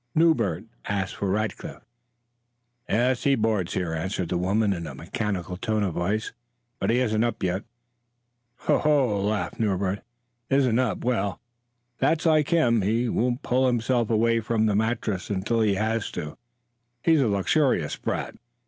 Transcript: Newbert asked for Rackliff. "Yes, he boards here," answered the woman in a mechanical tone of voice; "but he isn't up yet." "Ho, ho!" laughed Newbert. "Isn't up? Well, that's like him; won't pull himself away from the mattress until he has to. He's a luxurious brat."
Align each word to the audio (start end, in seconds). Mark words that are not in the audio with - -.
Newbert 0.15 0.65
asked 0.85 1.15
for 1.17 1.29
Rackliff. 1.29 1.79
"Yes, 2.89 3.23
he 3.23 3.35
boards 3.35 3.75
here," 3.75 3.93
answered 3.93 4.29
the 4.29 4.37
woman 4.39 4.73
in 4.73 4.87
a 4.87 4.95
mechanical 4.95 5.57
tone 5.57 5.83
of 5.83 5.93
voice; 5.93 6.33
"but 6.79 6.89
he 6.89 6.97
isn't 6.97 7.23
up 7.23 7.43
yet." 7.43 7.65
"Ho, 8.61 8.79
ho!" 8.79 9.21
laughed 9.21 9.59
Newbert. 9.59 10.01
"Isn't 10.49 10.79
up? 10.79 11.03
Well, 11.03 11.39
that's 11.99 12.25
like 12.25 12.49
him; 12.49 12.81
won't 13.13 13.43
pull 13.43 13.67
himself 13.67 14.09
away 14.09 14.39
from 14.39 14.65
the 14.65 14.75
mattress 14.75 15.29
until 15.29 15.61
he 15.61 15.75
has 15.75 16.09
to. 16.13 16.35
He's 17.03 17.21
a 17.21 17.27
luxurious 17.27 17.95
brat." 17.95 18.33